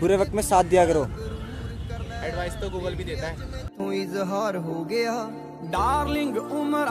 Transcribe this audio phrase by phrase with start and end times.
[0.00, 1.02] बुरे वक्त में साथ दिया करो।
[2.24, 5.14] एडवाइस तो गूगल भी देता है। तू इजहार हो गया।
[5.64, 6.88] डार्लिंग उम्र